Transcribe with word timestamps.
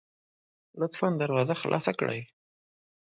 لطفا 0.79 1.07
دروازه 1.21 1.55
خلاصه 1.61 1.91
کړئ 1.99 2.19